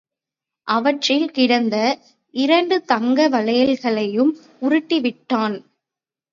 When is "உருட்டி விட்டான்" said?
4.59-5.57